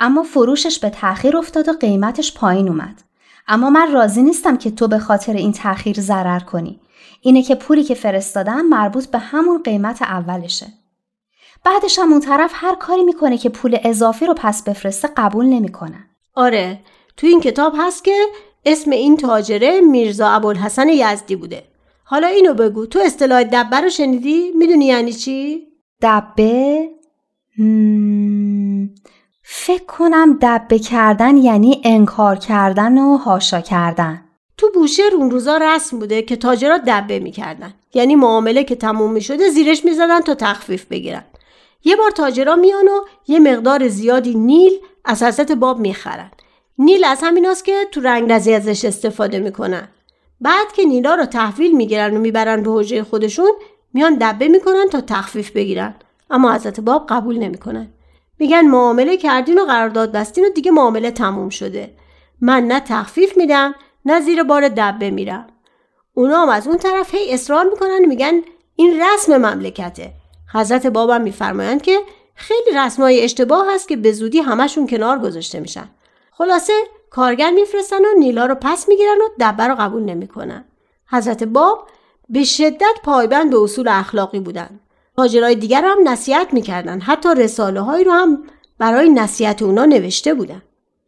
اما 0.01 0.23
فروشش 0.23 0.79
به 0.79 0.91
تأخیر 0.91 1.37
افتاد 1.37 1.69
و 1.69 1.73
قیمتش 1.73 2.35
پایین 2.35 2.69
اومد. 2.69 3.03
اما 3.49 3.71
من 3.71 3.93
راضی 3.93 4.23
نیستم 4.23 4.57
که 4.57 4.71
تو 4.71 4.89
به 4.89 4.99
خاطر 4.99 5.33
این 5.33 5.53
تأخیر 5.53 6.01
ضرر 6.01 6.41
کنی. 6.41 6.81
اینه 7.21 7.43
که 7.43 7.55
پولی 7.55 7.85
که 7.85 7.95
فرستادم 7.95 8.67
مربوط 8.67 9.07
به 9.07 9.19
همون 9.19 9.63
قیمت 9.63 10.03
اولشه. 10.03 10.67
بعدش 11.65 11.99
هم 11.99 12.13
اون 12.13 12.21
طرف 12.21 12.51
هر 12.55 12.75
کاری 12.75 13.05
می‌کنه 13.05 13.39
که 13.39 13.49
پول 13.49 13.79
اضافی 13.85 14.27
رو 14.27 14.35
پس 14.35 14.63
بفرسته 14.63 15.09
قبول 15.17 15.47
نمی‌کنن. 15.47 16.05
آره 16.35 16.81
تو 17.17 17.27
این 17.27 17.41
کتاب 17.41 17.73
هست 17.79 18.05
که 18.05 18.27
اسم 18.65 18.91
این 18.91 19.17
تاجره 19.17 19.81
میرزا 19.81 20.29
ابوالحسن 20.29 20.89
یزدی 20.89 21.37
بوده. 21.37 21.70
حالا 22.11 22.27
اینو 22.27 22.55
بگو 22.55 22.87
تو 22.87 22.99
اصطلاح 22.99 23.43
دبه 23.43 23.81
رو 23.81 23.89
شنیدی؟ 23.89 24.53
می‌دونی 24.55 24.87
یعنی 24.87 25.13
چی؟ 25.13 25.67
دبه؟ 26.03 26.89
فکر 29.43 29.85
کنم 29.89 30.39
دبه 30.43 30.79
کردن 30.79 31.37
یعنی 31.37 31.81
انکار 31.85 32.37
کردن 32.37 32.99
و 32.99 33.17
هاشا 33.17 33.61
کردن. 33.61 34.25
تو 34.57 34.71
بوشهر 34.75 35.15
اون 35.15 35.31
روزا 35.31 35.57
رسم 35.57 35.99
بوده 35.99 36.23
که 36.23 36.37
تاجرها 36.37 36.79
دبه 36.87 37.19
می‌کردن. 37.19 37.75
یعنی 37.95 38.17
معامله 38.17 38.65
که 38.65 38.77
تموم 38.77 39.13
می‌شده 39.13 39.49
زیرش 39.49 39.85
می‌زدن 39.85 40.21
تا 40.21 40.35
تخفیف 40.35 40.85
بگیرن. 40.85 41.25
یه 41.85 41.97
بار 41.97 42.11
تاجرا 42.11 42.57
میان 42.57 42.89
و 42.89 43.01
یه 43.29 43.39
مقدار 43.39 43.89
زیادی 43.89 44.35
نیل 44.35 44.73
از 45.05 45.23
حضرت 45.23 45.53
باب 45.53 45.79
می‌خرن. 45.79 46.31
نیل 46.79 47.05
از 47.05 47.19
همیناست 47.23 47.65
که 47.65 47.77
تو 47.93 48.01
رنگ 48.01 48.31
ازش 48.33 48.85
استفاده 48.85 49.39
می‌کنن. 49.39 49.89
بعد 50.41 50.73
که 50.73 50.85
نیلا 50.85 51.15
رو 51.15 51.25
تحویل 51.25 51.77
می‌گیرن 51.77 52.17
و 52.17 52.21
می‌برن 52.21 52.63
به 52.63 52.71
حجره 52.71 53.03
خودشون 53.03 53.53
میان 53.95 54.17
دبه 54.21 54.49
می‌کنن 54.49 54.89
تا 54.93 55.01
تخفیف 55.01 55.51
بگیرن. 55.51 55.95
اما 56.31 56.53
حضرت 56.53 56.81
باب 56.81 57.07
قبول 57.09 57.39
نمی‌کنن. 57.39 57.93
میگن 58.39 58.61
معامله 58.61 59.17
کردین 59.17 59.59
و 59.59 59.65
قرارداد 59.65 60.13
بستین 60.13 60.45
و 60.45 60.49
دیگه 60.49 60.71
معامله 60.71 61.11
تموم 61.11 61.49
شده. 61.49 61.95
من 62.41 62.67
نه 62.67 62.81
تخفیف 62.81 63.37
میدم 63.37 63.75
نه 64.05 64.21
زیر 64.21 64.43
بار 64.43 64.69
دبه 64.69 65.11
میرم. 65.11 65.47
اونا 66.15 66.43
هم 66.43 66.49
از 66.49 66.67
اون 66.67 66.77
طرف 66.77 67.15
هی 67.15 67.35
اصرار 67.35 67.65
می‌کنن 67.65 68.05
میگن 68.07 68.33
این 68.77 69.03
رسم 69.03 69.37
مملکته. 69.37 70.13
حضرت 70.53 70.87
بابم 70.87 71.21
میفرمایند 71.21 71.83
که 71.83 71.99
خیلی 72.35 72.77
رسمای 72.77 73.25
اشتباه 73.25 73.75
هست 73.75 73.89
که 73.89 73.97
به 73.97 74.13
زودی 74.13 74.39
همشون 74.39 74.87
کنار 74.87 75.19
گذاشته 75.19 75.61
میشن. 75.61 75.89
خلاصه 76.33 76.73
کارگر 77.11 77.51
میفرستن 77.51 78.05
و 78.05 78.19
نیلا 78.19 78.47
رو 78.47 78.55
پس 78.55 78.89
می‌گیرن 78.89 79.19
و 79.21 79.29
دبه 79.41 79.67
رو 79.67 79.75
قبول 79.75 80.03
نمی‌کنن. 80.03 80.65
حضرت 81.11 81.45
باب 81.45 81.89
به 82.29 82.45
شدت 82.45 82.97
پایبند 83.05 83.51
به 83.51 83.63
اصول 83.63 83.89
اخلاقی 83.89 84.41
بودن 84.41 84.81
تاجرای 85.17 85.55
دیگر 85.55 85.85
هم 85.85 86.09
نصیحت 86.09 86.55
می‌کردن. 86.55 87.01
حتی 87.01 87.29
رساله 87.37 87.81
هایی 87.81 88.05
رو 88.05 88.13
هم 88.13 88.43
برای 88.79 89.09
نصیحت 89.09 89.63
اونا 89.63 89.85
نوشته 89.85 90.35
بودن. 90.35 90.63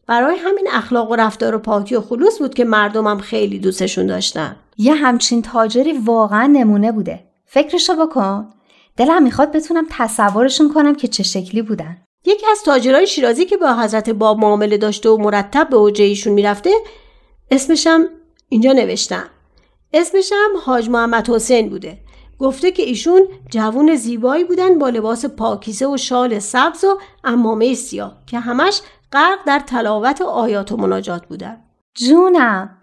برای 0.06 0.36
همین 0.36 0.68
اخلاق 0.72 1.10
و 1.10 1.16
رفتار 1.16 1.54
و 1.54 1.58
پاکی 1.58 1.94
و 1.94 2.00
خلوص 2.00 2.38
بود 2.38 2.54
که 2.54 2.64
مردمم 2.64 3.18
خیلی 3.18 3.58
دوستشون 3.58 4.06
داشتن. 4.06 4.56
یه 4.76 4.94
همچین 4.94 5.42
تاجری 5.42 5.92
واقعا 5.92 6.46
نمونه 6.46 6.92
بوده. 6.92 7.24
فکرشو 7.46 8.06
بکن. 8.06 8.50
دلم 8.96 9.22
می‌خواد 9.22 9.52
بتونم 9.52 9.86
تصورشون 9.90 10.72
کنم 10.74 10.94
که 10.94 11.08
چه 11.08 11.22
شکلی 11.22 11.62
بودن. 11.62 11.96
یکی 12.24 12.46
از 12.50 12.62
تاجرای 12.62 13.06
شیرازی 13.06 13.44
که 13.44 13.56
با 13.56 13.74
حضرت 13.74 14.10
باب 14.10 14.38
معامله 14.38 14.76
داشته 14.76 15.08
و 15.08 15.16
مرتب 15.16 15.68
به 15.70 15.76
اوجه 15.76 16.04
ایشون 16.04 16.32
می‌رفته 16.32 16.70
اسمشم 17.50 18.04
اینجا 18.48 18.72
نوشتم 18.72 19.30
اسمشم 19.92 20.50
حاج 20.64 20.88
محمد 20.88 21.30
حسین 21.30 21.68
بوده. 21.68 21.98
گفته 22.38 22.70
که 22.70 22.82
ایشون 22.82 23.28
جوون 23.50 23.94
زیبایی 23.94 24.44
بودن 24.44 24.78
با 24.78 24.88
لباس 24.88 25.24
پاکیزه 25.24 25.86
و 25.86 25.96
شال 25.96 26.38
سبز 26.38 26.84
و 26.84 26.98
امامه 27.24 27.74
سیاه 27.74 28.18
که 28.26 28.38
همش 28.38 28.80
غرق 29.12 29.38
در 29.46 29.60
تلاوت 29.60 30.22
آیات 30.22 30.72
و 30.72 30.76
مناجات 30.76 31.26
بودن. 31.26 31.62
جونم. 31.94 32.81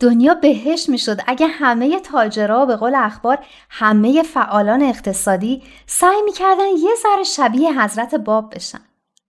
دنیا 0.00 0.34
بهش 0.34 0.88
می‌شد. 0.88 1.18
اگه 1.26 1.46
همه 1.46 2.00
تاجرها 2.00 2.66
به 2.66 2.76
قول 2.76 2.94
اخبار 2.94 3.38
همه 3.70 4.22
فعالان 4.22 4.82
اقتصادی 4.82 5.62
سعی 5.86 6.22
می‌کردن 6.22 6.68
یه 6.78 6.90
ذره 7.02 7.24
شبیه 7.24 7.82
حضرت 7.82 8.14
باب 8.14 8.54
بشن. 8.54 8.80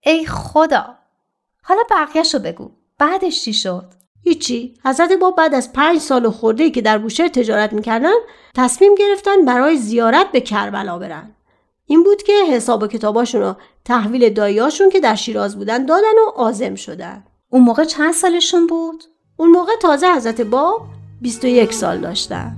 ای 0.02 0.26
خدا! 0.26 0.96
حالا 1.64 1.82
بقیهشو 1.92 2.40
بگو. 2.40 2.72
بعدش 2.98 3.44
چی 3.44 3.54
شد؟ 3.54 3.86
هیچی. 4.24 4.74
حضرت 4.86 5.14
باب 5.14 5.36
بعد 5.36 5.54
از 5.54 5.74
پنج 5.74 6.00
سال 6.00 6.30
خورده 6.30 6.70
که 6.70 6.82
در 6.82 6.98
بوشهر 6.98 7.28
تجارت 7.28 7.74
می‌کردن 7.74 8.14
تصمیم 8.56 8.96
گرفتن 8.96 9.46
برای 9.46 9.78
زیارت 9.78 10.32
به 10.32 10.42
کربلا 10.42 11.00
برن. 11.00 11.36
این 11.86 12.04
بود 12.04 12.24
که 12.24 12.34
حساب 12.50 12.84
و 12.84 12.88
کتاباشون 12.88 13.42
رو 13.42 13.56
تحویل 13.86 14.34
داییاشون 14.34 14.90
که 14.90 15.00
در 15.00 15.16
شیراز 15.16 15.58
بودن 15.58 15.86
دادن 15.86 16.18
و 16.28 16.32
آزم 16.36 16.76
شدن. 16.76 17.24
اون 17.50 17.64
موقع 17.64 17.84
چند 17.84 18.14
سالشون 18.14 18.68
بود؟ 18.68 19.04
اون 19.42 19.52
موقع 19.52 19.72
تازه 19.82 20.16
حضرت 20.16 20.42
باب 20.42 20.88
21 21.22 21.72
سال 21.72 22.02
داشتن. 22.02 22.56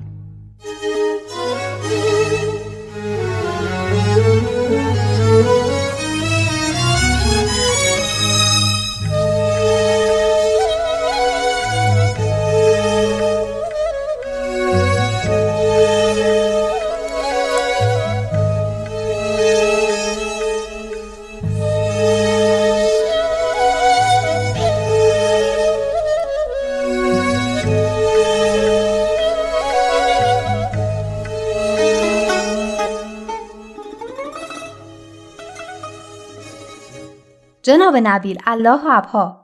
جناب 37.63 37.96
نبیل 37.96 38.39
الله 38.46 38.86
و 38.86 38.89
ابها 38.91 39.43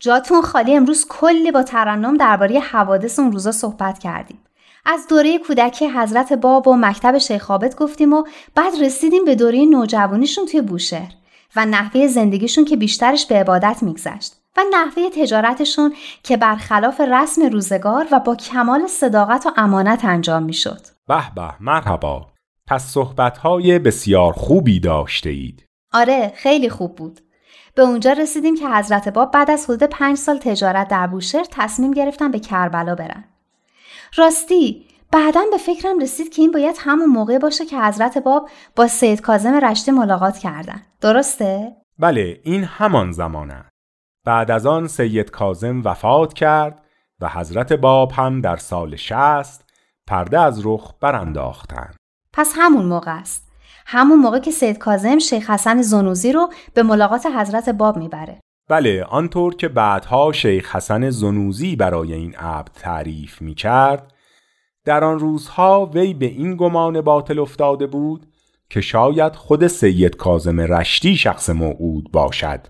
جاتون 0.00 0.42
خالی 0.42 0.76
امروز 0.76 1.06
کلی 1.08 1.52
با 1.52 1.62
ترنم 1.62 2.16
درباره 2.16 2.60
حوادث 2.60 3.18
اون 3.18 3.32
روزا 3.32 3.52
صحبت 3.52 3.98
کردیم 3.98 4.40
از 4.86 5.06
دوره 5.08 5.38
کودکی 5.38 5.88
حضرت 5.88 6.32
باب 6.32 6.68
و 6.68 6.76
مکتب 6.76 7.18
شیخ 7.18 7.50
گفتیم 7.78 8.12
و 8.12 8.24
بعد 8.54 8.72
رسیدیم 8.80 9.24
به 9.24 9.34
دوره 9.34 9.66
نوجوانیشون 9.66 10.46
توی 10.46 10.60
بوشهر 10.60 11.12
و 11.56 11.66
نحوه 11.66 12.06
زندگیشون 12.06 12.64
که 12.64 12.76
بیشترش 12.76 13.26
به 13.26 13.34
عبادت 13.34 13.82
میگذشت 13.82 14.34
و 14.56 14.60
نحوه 14.70 15.10
تجارتشون 15.10 15.94
که 16.22 16.36
برخلاف 16.36 17.00
رسم 17.00 17.42
روزگار 17.42 18.06
و 18.12 18.20
با 18.20 18.36
کمال 18.36 18.86
صداقت 18.86 19.46
و 19.46 19.50
امانت 19.56 20.04
انجام 20.04 20.42
می‌شد. 20.42 20.80
به 21.08 21.22
به 21.36 21.54
مرحبا 21.60 22.26
پس 22.66 22.84
صحبتهای 22.84 23.78
بسیار 23.78 24.32
خوبی 24.32 24.80
داشته 24.80 25.30
اید. 25.30 25.64
آره 25.92 26.32
خیلی 26.36 26.68
خوب 26.68 26.96
بود. 26.96 27.20
به 27.74 27.82
اونجا 27.82 28.12
رسیدیم 28.12 28.56
که 28.56 28.68
حضرت 28.68 29.08
باب 29.08 29.30
بعد 29.30 29.50
از 29.50 29.64
حدود 29.64 29.82
پنج 29.82 30.16
سال 30.16 30.38
تجارت 30.38 30.88
در 30.88 31.06
بوشهر 31.06 31.44
تصمیم 31.50 31.90
گرفتن 31.90 32.30
به 32.30 32.38
کربلا 32.38 32.94
برن. 32.94 33.24
راستی 34.16 34.86
بعدا 35.12 35.40
به 35.50 35.56
فکرم 35.58 35.98
رسید 35.98 36.32
که 36.34 36.42
این 36.42 36.50
باید 36.50 36.76
همون 36.78 37.08
موقع 37.08 37.38
باشه 37.38 37.66
که 37.66 37.80
حضرت 37.80 38.18
باب 38.18 38.48
با 38.76 38.86
سید 38.86 39.20
کازم 39.20 39.54
رشته 39.54 39.92
ملاقات 39.92 40.38
کردن. 40.38 40.82
درسته؟ 41.00 41.76
بله 41.98 42.40
این 42.44 42.64
همان 42.64 43.12
زمان 43.12 43.50
است. 43.50 43.70
بعد 44.24 44.50
از 44.50 44.66
آن 44.66 44.88
سید 44.88 45.30
کازم 45.30 45.82
وفات 45.84 46.32
کرد 46.32 46.84
و 47.20 47.28
حضرت 47.28 47.72
باب 47.72 48.12
هم 48.12 48.40
در 48.40 48.56
سال 48.56 48.96
شست 48.96 49.64
پرده 50.06 50.40
از 50.40 50.66
رخ 50.66 50.94
برانداختند. 51.00 51.96
پس 52.32 52.54
همون 52.56 52.86
موقع 52.86 53.18
است. 53.18 53.43
همون 53.86 54.18
موقع 54.18 54.38
که 54.38 54.50
سید 54.50 54.78
کازم 54.78 55.18
شیخ 55.18 55.50
حسن 55.50 55.82
زنوزی 55.82 56.32
رو 56.32 56.50
به 56.74 56.82
ملاقات 56.82 57.26
حضرت 57.26 57.68
باب 57.68 57.96
می‌بره. 57.96 58.40
بله 58.68 59.04
آنطور 59.04 59.54
که 59.54 59.68
بعدها 59.68 60.32
شیخ 60.32 60.76
حسن 60.76 61.10
زنوزی 61.10 61.76
برای 61.76 62.12
این 62.12 62.34
عبد 62.34 62.70
تعریف 62.74 63.42
می 63.42 63.54
کرد 63.54 64.12
در 64.84 65.04
آن 65.04 65.18
روزها 65.18 65.90
وی 65.94 66.14
به 66.14 66.26
این 66.26 66.56
گمان 66.56 67.00
باطل 67.00 67.38
افتاده 67.38 67.86
بود 67.86 68.26
که 68.70 68.80
شاید 68.80 69.34
خود 69.34 69.66
سید 69.66 70.16
کازم 70.16 70.60
رشتی 70.60 71.16
شخص 71.16 71.50
موعود 71.50 72.12
باشد 72.12 72.60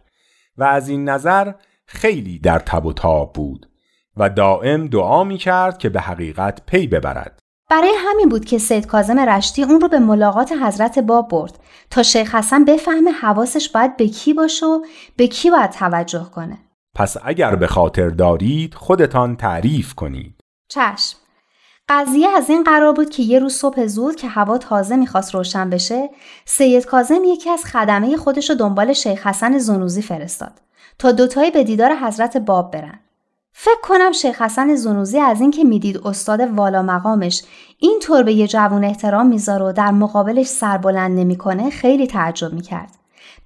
و 0.57 0.65
از 0.65 0.89
این 0.89 1.09
نظر 1.09 1.53
خیلی 1.87 2.39
در 2.39 2.59
تب 2.59 2.87
و 2.87 2.93
تاب 2.93 3.33
بود 3.33 3.69
و 4.17 4.31
دائم 4.31 4.87
دعا 4.87 5.25
می 5.25 5.39
کرد 5.39 5.79
که 5.79 5.89
به 5.89 6.01
حقیقت 6.01 6.63
پی 6.67 6.87
ببرد 6.87 7.44
برای 7.75 7.95
همین 7.99 8.29
بود 8.29 8.45
که 8.45 8.59
سید 8.59 8.87
کازم 8.87 9.19
رشتی 9.19 9.63
اون 9.63 9.81
رو 9.81 9.89
به 9.89 9.99
ملاقات 9.99 10.53
حضرت 10.53 10.99
باب 10.99 11.29
برد 11.29 11.59
تا 11.91 12.03
شیخ 12.03 12.35
حسن 12.35 12.65
بفهمه 12.65 13.11
حواسش 13.11 13.69
باید 13.69 13.97
به 13.97 14.09
کی 14.09 14.35
باشه 14.35 14.67
و 14.67 14.85
به 15.17 15.27
کی 15.27 15.51
باید 15.51 15.71
توجه 15.71 16.27
کنه. 16.35 16.59
پس 16.95 17.17
اگر 17.25 17.57
به 17.57 17.67
خاطر 17.67 18.09
دارید 18.09 18.75
خودتان 18.75 19.37
تعریف 19.37 19.95
کنید. 19.95 20.35
چشم. 20.69 21.19
قضیه 21.89 22.29
از 22.29 22.51
این 22.51 22.65
قرار 22.65 22.93
بود 22.93 23.11
که 23.11 23.23
یه 23.23 23.39
روز 23.39 23.55
صبح 23.55 23.87
زود 23.87 24.17
که 24.17 24.29
هوا 24.29 24.59
تازه 24.59 24.97
می‌خواست 24.97 25.35
روشن 25.35 25.71
بشه 25.71 26.11
سید 26.45 26.85
کازم 26.85 27.25
یکی 27.25 27.51
از 27.51 27.65
خدمه 27.65 28.17
خودش 28.17 28.51
رو 28.51 28.57
دنبال 28.57 28.93
شیخ 28.93 29.27
حسن 29.27 29.59
زنوزی 29.59 30.03
فرستاد 30.03 30.53
تا 30.99 31.13
دوتایی 31.13 31.51
به 31.51 31.65
دیدار 31.65 31.97
حضرت 31.97 32.37
باب 32.37 32.71
برن. 32.71 33.04
فکر 33.57 33.81
کنم 33.83 34.13
شیخ 34.13 34.43
حسن 34.43 34.75
زنوزی 34.75 35.19
از 35.19 35.41
اینکه 35.41 35.65
می‌دید 35.65 36.01
استاد 36.05 36.41
والا 36.41 36.83
مقامش 36.83 37.43
این 37.79 37.99
طور 38.03 38.23
به 38.23 38.33
یه 38.33 38.47
جوون 38.47 38.85
احترام 38.85 39.27
می‌ذاره 39.27 39.65
و 39.65 39.73
در 39.73 39.91
مقابلش 39.91 40.47
سربلند 40.47 41.19
نمی‌کنه 41.19 41.71
خیلی 41.71 42.07
تعجب 42.07 42.53
می‌کرد. 42.53 42.91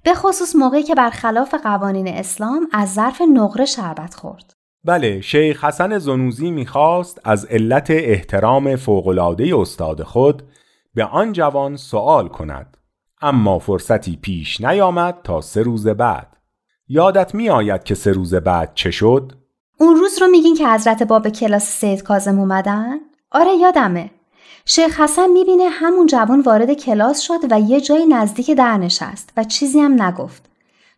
به 0.03 0.13
خصوص 0.13 0.55
موقعی 0.55 0.83
که 0.83 0.95
برخلاف 0.95 1.53
قوانین 1.63 2.07
اسلام 2.07 2.67
از 2.71 2.93
ظرف 2.93 3.21
نقره 3.33 3.65
شربت 3.65 4.13
خورد. 4.15 4.53
بله 4.83 5.21
شیخ 5.21 5.63
حسن 5.63 5.97
زنوزی 5.97 6.51
می‌خواست 6.51 7.21
از 7.23 7.45
علت 7.45 7.87
احترام 7.89 8.75
فوقلاده 8.75 9.59
استاد 9.59 10.03
خود 10.03 10.43
به 10.93 11.05
آن 11.05 11.33
جوان 11.33 11.75
سوال 11.75 12.27
کند 12.27 12.77
اما 13.21 13.59
فرصتی 13.59 14.19
پیش 14.21 14.61
نیامد 14.61 15.15
تا 15.23 15.41
سه 15.41 15.61
روز 15.61 15.87
بعد 15.87 16.37
یادت 16.87 17.35
میآید 17.35 17.83
که 17.83 17.95
سه 17.95 18.11
روز 18.11 18.35
بعد 18.35 18.71
چه 18.75 18.91
شد؟ 18.91 19.33
اون 19.81 19.95
روز 19.95 20.21
رو 20.21 20.27
میگین 20.27 20.55
که 20.55 20.67
حضرت 20.67 21.03
باب 21.03 21.29
کلاس 21.29 21.63
سید 21.63 22.03
کازم 22.03 22.39
اومدن؟ 22.39 22.99
آره 23.31 23.55
یادمه. 23.55 24.09
شیخ 24.65 24.99
حسن 24.99 25.29
می‌بینه 25.29 25.69
همون 25.69 26.05
جوان 26.05 26.41
وارد 26.41 26.73
کلاس 26.73 27.19
شد 27.19 27.39
و 27.51 27.59
یه 27.59 27.81
جایی 27.81 28.05
نزدیک 28.05 28.51
در 28.51 28.77
نشست 28.77 29.29
و 29.37 29.43
چیزی 29.43 29.79
هم 29.79 30.01
نگفت. 30.01 30.45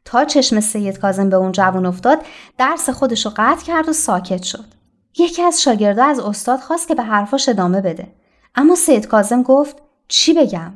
تا 0.06 0.26
چشم 0.26 0.60
سید 0.60 1.00
کازم 1.00 1.30
به 1.30 1.36
اون 1.36 1.52
جوان 1.52 1.86
افتاد 1.86 2.26
درس 2.58 2.90
خودش 2.90 3.26
رو 3.26 3.32
قطع 3.36 3.66
کرد 3.66 3.90
و 3.90 3.94
ساکت 3.94 4.44
شد. 4.44 4.66
یکی 5.18 5.42
از 5.42 5.62
شاگردا 5.62 6.06
از 6.06 6.20
استاد 6.20 6.60
خواست 6.60 6.88
که 6.88 6.96
به 6.96 7.04
حرفاش 7.04 7.50
ادامه 7.50 7.82
بده. 7.82 8.08
اما 8.56 8.76
سید 8.76 9.08
کازم 9.08 9.44
گفت 9.44 9.76
چی 10.08 10.34
بگم؟ 10.34 10.74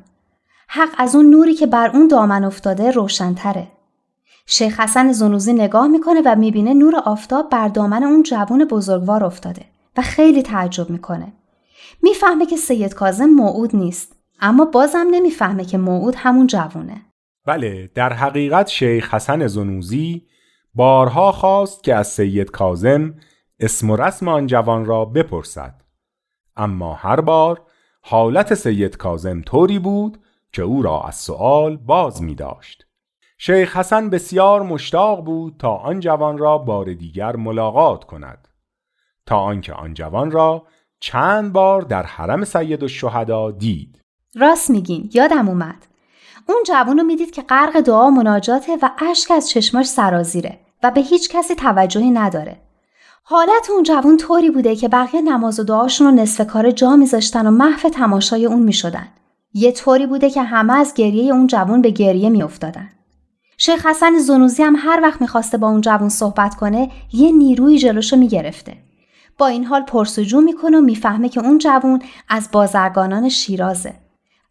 حق 0.68 0.90
از 0.98 1.16
اون 1.16 1.30
نوری 1.30 1.54
که 1.54 1.68
بر 1.68 1.90
اون 1.90 2.08
دامن 2.08 2.44
افتاده 2.44 2.92
روشنتره. 2.92 3.68
شیخ 4.48 4.80
حسن 4.80 5.12
زنوزی 5.12 5.54
نگاه 5.54 5.88
می‌کنه 5.88 6.22
و 6.25 6.36
می‌بینه 6.36 6.74
نور 6.74 6.96
آفتاب 6.96 7.50
بر 7.50 7.68
دامن 7.68 8.04
اون 8.04 8.24
جوون 8.24 8.66
بزرگوار 8.66 9.24
افتاده 9.24 9.66
و 9.98 10.02
خیلی 10.02 10.42
تعجب 10.42 10.90
می‌کنه. 10.90 11.34
می‌فهمه 12.04 12.46
که 12.46 12.58
سید 12.58 12.94
کازم 12.94 13.25
موعود 13.25 13.75
نیست 13.75 14.16
اما 14.40 14.66
بازم 14.66 15.08
نمی‌فهمه 15.12 15.66
که 15.66 15.78
موعود 15.78 16.16
همون 16.18 16.48
جوونه. 16.48 17.02
بله 17.46 17.92
در 17.96 18.14
حقیقت 18.14 18.68
شیخ 18.68 19.14
حسن 19.14 19.48
زنوزی 19.48 20.25
بارها 20.75 21.32
خواست 21.32 21.84
که 21.84 21.96
از 21.96 22.08
سید 22.08 22.52
کازم 22.52 23.14
اسم 23.60 23.90
و 23.90 23.96
رسم 23.96 24.28
آن 24.28 24.48
جوان 24.48 24.86
را 24.86 25.06
بپرسد 25.06 25.82
اما 26.56 26.94
هر 26.94 27.22
بار 27.22 27.62
حالت 28.02 28.54
سید 28.54 28.98
کازم 28.98 29.42
طوری 29.42 29.80
بود 29.80 30.20
که 30.52 30.62
او 30.62 30.82
را 30.82 31.02
از 31.02 31.16
سؤال 31.16 31.78
باز 31.78 32.22
می 32.22 32.36
داشت. 32.36 32.86
شیخ 33.38 33.77
حسن 33.77 34.10
بسیار 34.10 34.63
مشتاق 34.63 35.25
بود 35.25 35.56
تا 35.60 35.75
آن 35.75 36.00
جوان 36.00 36.38
را 36.38 36.58
بار 36.58 36.94
دیگر 36.94 37.36
ملاقات 37.36 38.04
کند. 38.04 38.48
تا 39.25 39.38
آنکه 39.38 39.74
آن 39.74 39.94
جوان 39.94 40.32
را 40.32 40.68
چند 41.00 41.54
بار 41.54 41.82
در 41.82 42.04
حرم 42.04 42.44
سید 42.44 42.84
الشهدا 42.84 43.51
دید. 43.51 44.01
راست 44.36 44.70
میگین 44.70 45.10
یادم 45.13 45.50
اومد. 45.50 45.86
اون 46.48 46.63
جوان 46.68 46.98
رو 46.98 47.04
می‌دید 47.04 47.32
که 47.32 47.42
غرق 47.42 47.80
دعا 47.80 48.10
مناجاته 48.10 48.77
و 48.82 48.89
اشک 49.10 49.32
از 49.32 49.50
چشماش 49.50 49.86
سرازیره 49.86 50.60
و 50.84 50.92
به 50.92 51.01
هیچ 51.01 51.30
کسی 51.30 51.56
توجهی 51.56 52.12
نداره. 52.12 52.62
حالت 53.24 53.70
اون 53.70 53.84
جوان 53.84 54.18
طوری 54.18 54.50
بوده 54.50 54.75
که 54.75 54.88
بقیه 54.88 55.22
نماز 55.22 55.60
و 55.60 55.63
دعاشون 55.63 56.08
رو 56.08 56.13
نصف 56.13 56.48
کار 56.48 56.72
جا 56.72 56.96
میذاشتن 56.96 57.48
و 57.48 57.51
محو 57.51 57.89
تماشای 57.89 58.46
اون 58.46 58.63
می‌شدن. 58.63 59.08
یه 59.54 59.72
طوری 59.72 60.06
بوده 60.06 60.30
که 60.30 60.44
همه 60.44 60.74
از 60.74 60.94
گریه 60.94 61.34
اون 61.34 61.48
جوان 61.48 61.82
به 61.82 61.89
گریه 61.89 62.30
میافتادن. 62.30 62.89
شیخ 63.58 63.86
حسن 63.86 64.18
زنوزی 64.18 64.64
هم 64.64 64.76
هر 64.78 65.00
وقت 65.04 65.22
می‌خواسته 65.22 65.58
با 65.58 65.70
اون 65.70 65.82
جوون 65.82 66.10
صحبت 66.10 66.56
کنه 66.56 66.92
یه 67.14 67.32
نیروی 67.32 67.78
جلوشو 67.78 68.16
می‌گرفته. 68.16 68.78
با 69.38 69.48
این 69.48 69.64
حال 69.64 69.82
پرسجو 69.82 70.42
می‌کنه 70.42 70.78
و 70.78 70.82
می‌فهمه 70.82 71.30
که 71.30 71.40
اون 71.40 71.58
جوون 71.58 72.02
از 72.30 72.50
بازرگانان 72.52 73.30
شیرازه. 73.30 73.94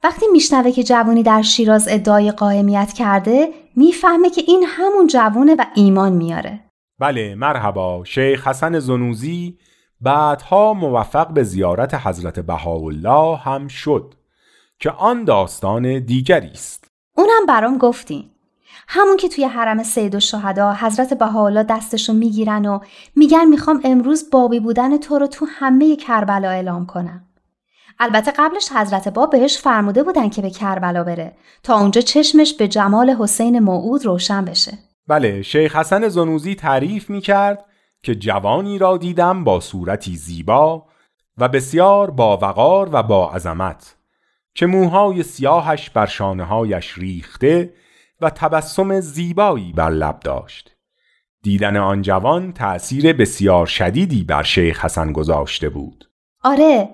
وقتی 0.05 0.27
میشنوه 0.33 0.73
که 0.73 0.83
جوونی 0.83 1.23
در 1.23 1.43
شیراز 1.43 1.89
ادعای 1.91 2.31
قائمیت 2.31 2.93
کرده 2.93 3.49
می‌فهمه 3.77 4.31
که 4.31 4.43
این 4.47 4.65
همون 4.69 5.07
جوونه 5.07 5.55
و 5.55 5.65
ایمان 5.75 6.13
میاره. 6.13 6.61
بله 6.99 7.35
مرحبا 7.35 8.05
شیخ 8.05 8.49
حسن 8.49 8.79
زنوزی 8.79 9.59
بعدها 10.01 10.75
موفق 10.75 11.29
به 11.29 11.43
زیارت 11.43 11.95
حضرت 11.95 12.41
بهاءالله 12.41 13.37
هم 13.37 13.69
شد 13.69 14.15
که 14.79 14.91
آن 14.91 15.25
داستان 15.25 15.99
دیگری 15.99 16.51
است. 16.51 16.89
اونم 17.17 17.47
برام 17.49 17.79
گفتین. 17.79 18.31
همون 18.89 19.17
که 19.17 19.29
توی 19.29 19.45
حرم 19.45 19.83
سید 19.83 20.15
و 20.15 20.21
شهدا 20.21 20.75
حضرت 20.75 21.15
بهاءالله 21.15 21.63
دستشو 21.63 22.13
می‌گیرن 22.13 22.67
و 22.67 22.79
میگن 23.17 23.45
می‌خوام 23.45 23.81
امروز 23.85 24.31
بابی 24.31 24.61
بودن 24.61 24.97
تو 24.97 25.19
رو 25.19 25.27
تو 25.27 25.47
همه 25.49 25.97
کربلا 25.97 26.49
اعلام 26.49 26.87
کنم. 26.87 27.25
البته 27.99 28.33
قبلش 28.39 28.73
حضرت 28.73 29.09
باب 29.09 29.31
بهش 29.31 29.59
فرموده 29.59 30.03
بودن 30.03 30.29
که 30.29 30.43
به 30.43 30.51
کربلا 30.51 31.05
بره 31.05 31.37
تا 31.63 31.79
اونجا 31.79 32.01
چشمش 32.01 32.55
به 32.55 32.69
جمال 32.69 33.11
حسین 33.11 33.59
موعود 33.59 34.07
روشن 34.07 34.45
بشه. 34.45 34.79
بله 35.09 35.43
شیخ 35.43 35.77
حسن 35.77 36.09
زنوزی 36.09 36.55
تعریف 36.55 37.11
می‌کرد 37.11 37.65
که 38.03 38.15
جوانی 38.15 38.79
را 38.79 38.97
دیدم 38.97 39.45
با 39.45 39.61
صورتی 39.61 40.17
زیبا 40.17 40.87
و 41.39 41.49
بسیار 41.49 42.11
با 42.11 42.37
وقار 42.37 42.89
و 42.93 43.03
با 43.03 43.31
عظمت 43.31 43.97
که 44.55 44.67
موهای 44.67 45.23
سیاهش 45.23 45.91
بر 45.91 46.07
شانههایش 46.07 46.99
ریخته 46.99 47.73
و 48.21 48.31
تبسم 48.31 49.01
زیبایی 49.01 49.73
بر 49.73 49.91
لب 49.91 50.21
داشت. 50.21 50.71
دیدن 51.43 51.77
آن 51.77 52.03
جوان 52.03 52.53
تأثیر 52.53 53.13
بسیار 53.13 53.67
شدیدی 53.67 54.25
بر 54.25 54.43
شیخ 54.43 54.85
حسن 54.85 55.13
گذاشته 55.13 55.69
بود. 55.69 56.11
آره 56.43 56.89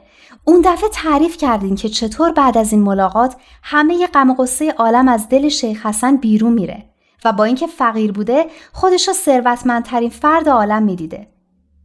اون 0.45 0.63
دفعه 0.65 0.89
تعریف 0.93 1.37
کردین 1.37 1.75
که 1.77 1.89
چطور 1.89 2.33
بعد 2.33 2.59
از 2.59 2.73
این 2.73 2.83
ملاقات 2.83 3.37
همه 3.63 4.07
غم 4.07 4.31
و 4.31 4.35
غصه 4.35 4.73
عالم 4.73 5.09
از 5.09 5.29
دل 5.29 5.49
شیخ 5.49 5.87
حسن 5.87 6.17
بیرون 6.17 6.53
میره 6.53 6.85
و 7.25 7.33
با 7.33 7.45
اینکه 7.45 7.67
فقیر 7.67 8.13
بوده 8.13 8.47
خودش 8.73 9.09
رو 9.09 9.15
ثروتمندترین 9.15 10.11
فرد 10.11 10.49
عالم 10.49 10.83
می‌دیده. 10.83 11.27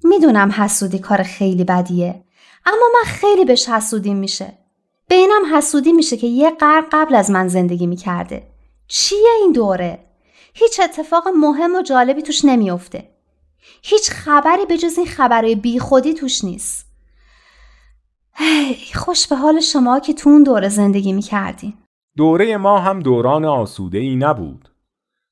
می‌دونم 0.04 0.51
حسودی 0.51 1.00
کار 1.00 1.24
خیلی 1.24 1.63
بدیه 1.63 2.24
اما 2.65 2.86
من 2.94 3.12
خیلی 3.12 3.46
بهش 3.46 3.70
حسودیم 3.70 4.18
میشه. 4.18 4.54
به 5.08 5.15
اینم 5.15 5.56
حسودی 5.56 5.92
میشه 5.92 6.18
که 6.18 6.27
یه 6.27 6.51
قرن 6.51 6.84
قبل 6.92 7.15
از 7.15 7.32
من 7.32 7.48
زندگی 7.48 7.88
می‌کرده. 7.88 8.54
چیه 8.88 9.30
این 9.42 9.51
دوره؟ 9.51 10.00
هیچ 10.54 10.80
اتفاق 10.80 11.27
مهم 11.27 11.75
و 11.75 11.82
جالبی 11.82 12.22
توش 12.22 12.46
نمیافته. 12.46 13.10
هیچ 13.84 14.12
خبری 14.12 14.65
به 14.65 14.77
جز 14.77 14.98
این 14.98 15.08
خبرهای 15.08 15.56
بیخودی 15.56 16.13
توش 16.13 16.44
نیست. 16.44 16.86
هی 18.34 18.94
خوش 18.94 19.27
به 19.27 19.36
حال 19.36 19.60
شما 19.60 20.00
که 20.00 20.13
تو 20.13 20.30
اون 20.30 20.44
دوره 20.44 20.70
زندگی 20.70 21.13
می‌کردین. 21.13 21.74
دوره 22.18 22.58
ما 22.58 22.80
هم 22.80 23.00
دوران 23.00 23.46
آسوده 23.46 23.98
ای 23.98 24.15
نبود. 24.15 24.70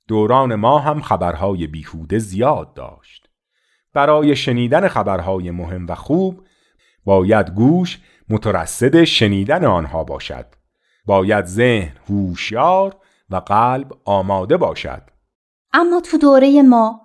دوران 0.08 0.56
ما 0.56 0.80
هم 0.80 1.02
خبرهای 1.02 1.68
بیهوده 1.68 2.20
زیاد 2.20 2.74
داشت. 2.74 3.30
برای 3.94 4.36
شنیدن 4.36 4.88
خبرهای 4.88 5.52
مهم 5.52 5.88
و 5.88 5.96
خوب 5.96 6.44
باید 7.06 7.50
گوش 7.50 8.00
مترصد 8.30 9.04
شنیدن 9.04 9.66
آنها 9.66 10.04
باشد. 10.04 10.46
باید 11.06 11.46
ذهن 11.46 11.94
هوشیار 12.10 12.96
و 13.30 13.36
قلب 13.36 13.92
آماده 14.06 14.58
باشد. 14.58 15.01
اما 15.74 16.01
تو 16.01 16.18
دوره 16.18 16.62
ما 16.62 17.01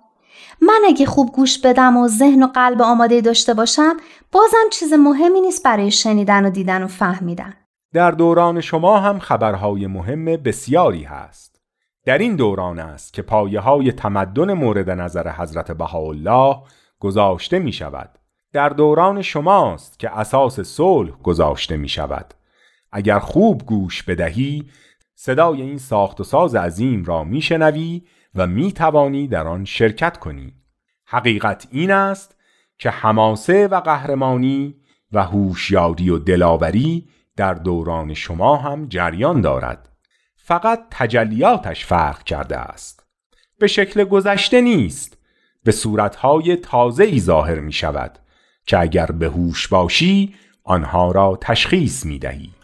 من 0.61 0.81
اگه 0.87 1.05
خوب 1.05 1.31
گوش 1.31 1.59
بدم 1.61 1.97
و 1.97 2.07
ذهن 2.07 2.43
و 2.43 2.47
قلب 2.47 2.81
آماده 2.81 3.21
داشته 3.21 3.53
باشم 3.53 3.97
بازم 4.31 4.69
چیز 4.71 4.93
مهمی 4.93 5.41
نیست 5.41 5.63
برای 5.63 5.91
شنیدن 5.91 6.45
و 6.45 6.49
دیدن 6.49 6.83
و 6.83 6.87
فهمیدن. 6.87 7.53
در 7.93 8.11
دوران 8.11 8.61
شما 8.61 8.99
هم 8.99 9.19
خبرهای 9.19 9.87
مهم 9.87 10.25
بسیاری 10.25 11.03
هست. 11.03 11.61
در 12.05 12.17
این 12.17 12.35
دوران 12.35 12.79
است 12.79 13.13
که 13.13 13.21
پایه 13.21 13.59
های 13.59 13.91
تمدن 13.91 14.53
مورد 14.53 14.89
نظر 14.89 15.31
حضرت 15.31 15.71
بهاءالله 15.71 16.55
گذاشته 16.99 17.59
می 17.59 17.71
شود 17.71 18.09
در 18.53 18.69
دوران 18.69 19.21
شماست 19.21 19.99
که 19.99 20.17
اساس 20.17 20.59
صلح 20.59 21.11
گذاشته 21.23 21.77
می 21.77 21.89
شود 21.89 22.33
اگر 22.91 23.19
خوب 23.19 23.65
گوش 23.65 24.03
بدهی 24.03 24.65
صدای 25.21 25.61
این 25.61 25.77
ساخت 25.77 26.21
و 26.21 26.23
ساز 26.23 26.55
عظیم 26.55 27.03
را 27.03 27.23
میشنوی 27.23 28.01
و 28.35 28.47
می‌توانی 28.47 29.27
در 29.27 29.47
آن 29.47 29.65
شرکت 29.65 30.17
کنی. 30.17 30.53
حقیقت 31.05 31.67
این 31.71 31.91
است 31.91 32.35
که 32.77 32.89
حماسه 32.89 33.67
و 33.67 33.79
قهرمانی 33.79 34.75
و 35.11 35.23
هوشیاری 35.23 36.09
و 36.09 36.17
دلاوری 36.17 37.09
در 37.35 37.53
دوران 37.53 38.13
شما 38.13 38.57
هم 38.57 38.87
جریان 38.87 39.41
دارد. 39.41 39.89
فقط 40.35 40.83
تجلیاتش 40.91 41.85
فرق 41.85 42.23
کرده 42.23 42.57
است. 42.57 43.03
به 43.59 43.67
شکل 43.67 44.03
گذشته 44.03 44.61
نیست. 44.61 45.17
به 45.63 45.71
صورتهای 45.71 46.55
تازه 46.55 47.03
ای 47.03 47.19
ظاهر 47.19 47.59
می 47.59 47.73
شود 47.73 48.19
که 48.65 48.79
اگر 48.79 49.05
به 49.05 49.29
هوش 49.29 49.67
باشی 49.67 50.35
آنها 50.63 51.11
را 51.11 51.37
تشخیص 51.41 52.05
می 52.05 52.19
دهی 52.19 52.58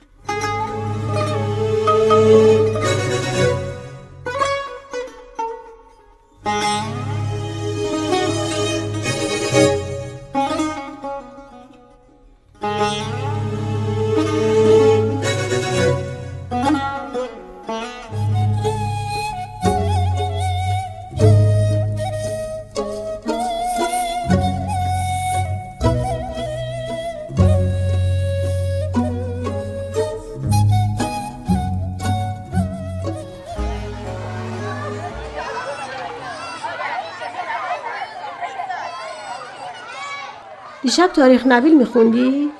دیشب 40.86 41.08
تاریخ 41.08 41.44
نبیل 41.46 41.78
میخوندی؟ 41.78 42.52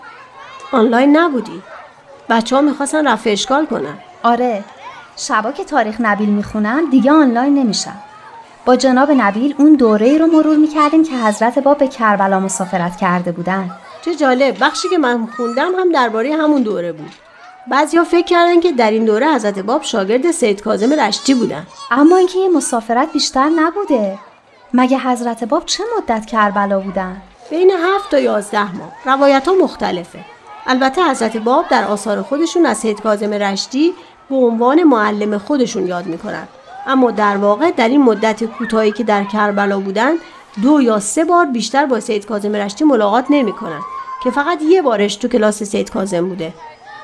آنلاین 0.72 1.18
نبودی. 1.18 1.62
بچه 2.30 2.56
ها 2.56 2.62
می‌خواستن 2.62 3.08
رفع 3.08 3.30
اشکال 3.30 3.66
کنن. 3.66 3.98
آره. 4.24 4.64
شبا 5.18 5.52
که 5.52 5.64
تاریخ 5.64 5.96
نبیل 6.00 6.30
می‌خونم 6.30 6.90
دیگه 6.90 7.12
آنلاین 7.12 7.54
نمیشم. 7.54 7.98
با 8.66 8.76
جناب 8.76 9.12
نبیل 9.12 9.56
اون 9.58 9.74
دوره 9.74 10.08
ای 10.08 10.18
رو 10.18 10.28
مرور 10.28 10.56
می‌کردیم 10.56 11.04
که 11.04 11.16
حضرت 11.16 11.60
باب 11.60 11.78
به 11.78 11.88
کربلا 11.88 12.40
مسافرت 12.40 12.98
کرده 12.98 13.32
بودن. 13.32 13.72
چه 14.06 14.16
جالب. 14.16 14.58
بخشی 14.62 14.90
که 14.90 14.98
من 14.98 15.26
خوندم 15.26 15.72
هم 15.80 15.92
درباره 15.92 16.36
همون 16.36 16.62
دوره 16.62 16.92
بود. 16.92 17.12
بعضیا 17.68 18.04
فکر 18.04 18.26
کردن 18.26 18.60
که 18.60 18.72
در 18.72 18.92
این 18.92 19.06
دوره 19.06 19.34
حضرت 19.34 19.60
باب 19.60 19.84
شاگرد 19.84 20.32
سید 20.32 20.62
کاظم 20.62 20.94
رشتی 20.94 21.34
بودن. 21.34 21.68
اما 21.92 22.18
اینکه 22.18 22.40
یه 22.40 22.50
مسافرت 22.50 23.14
بیشتر 23.14 23.50
نبوده. 23.50 24.18
مگه 24.74 25.00
حضرت 25.00 25.44
باب 25.44 25.66
چه 25.66 25.84
مدت 25.98 26.26
کربلا 26.26 26.80
بودن؟ 26.80 27.22
بین 27.50 27.72
هفت 27.72 28.12
تا 28.12 28.20
یازده 28.20 28.76
ماه. 28.76 28.92
روایت 29.06 29.48
ها 29.48 29.54
مختلفه. 29.54 30.20
البته 30.68 31.04
حضرت 31.04 31.38
باب 31.38 31.68
در 31.68 31.86
آثار 31.86 32.22
خودشون 32.22 32.66
از 32.66 32.78
سید 32.78 33.02
کاظم 33.02 33.34
رشتی 33.34 33.94
به 34.30 34.36
عنوان 34.36 34.84
معلم 34.84 35.38
خودشون 35.38 35.88
یاد 35.88 36.06
می‌کنن. 36.06 36.48
اما 36.88 37.12
در 37.12 37.38
واقع 37.38 37.72
در 37.72 37.88
این 37.88 38.02
مدت 38.02 38.44
کوتاهی 38.44 38.92
که 38.92 39.04
در 39.04 39.24
کربلا 39.24 39.80
بودن 39.80 40.14
دو 40.64 40.82
یا 40.82 41.00
سه 41.00 41.26
بار 41.26 41.46
بیشتر 41.46 41.86
با 41.86 42.00
سید 42.00 42.26
کاظم 42.26 42.56
رشتی 42.56 42.84
ملاقات 42.84 43.26
نمی‌کنن 43.30 43.82
که 44.24 44.32
فقط 44.32 44.62
یه 44.62 44.82
بارش 44.82 45.16
تو 45.16 45.28
کلاس 45.28 45.64
سید 45.64 45.92
کاظم 45.92 46.30
بوده. 46.30 46.54